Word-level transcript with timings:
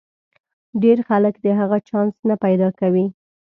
ډېر 0.83 0.97
خلک 1.07 1.33
د 1.45 1.47
هغه 1.59 1.77
چانس 1.87 2.15
نه 2.29 2.35
پیدا 2.43 2.69
کوي. 2.79 3.05